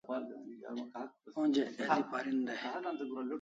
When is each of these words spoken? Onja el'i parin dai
Onja 1.41 1.67
el'i 1.83 2.03
parin 2.11 2.39
dai 2.49 2.59